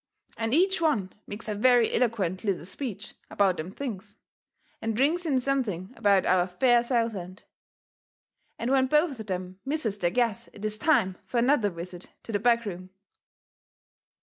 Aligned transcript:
And 0.35 0.51
each 0.51 0.81
one 0.81 1.13
makes 1.27 1.47
a 1.47 1.53
very 1.53 1.93
eloquent 1.93 2.43
little 2.43 2.65
speech 2.65 3.13
about 3.29 3.57
them 3.57 3.69
things, 3.71 4.15
and 4.81 4.99
rings 4.99 5.27
in 5.27 5.39
something 5.39 5.93
about 5.95 6.25
our 6.25 6.47
fair 6.47 6.81
Southland. 6.81 7.43
And 8.57 8.71
when 8.71 8.87
both 8.87 9.19
of 9.19 9.27
them 9.27 9.59
misses 9.63 9.99
their 9.99 10.09
guess 10.09 10.47
it 10.53 10.65
is 10.65 10.75
time 10.79 11.17
fur 11.23 11.37
another 11.37 11.69
visit 11.69 12.09
to 12.23 12.31
the 12.31 12.39
back 12.39 12.65
room. 12.65 12.89